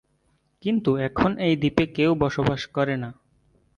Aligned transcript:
কিন্তু 0.63 0.91
এখন 0.97 1.31
এই 1.39 1.55
দ্বীপে 1.55 1.85
কেউ 1.87 2.11
বসবাস 2.15 2.61
করে 2.67 2.95
না। 2.97 3.09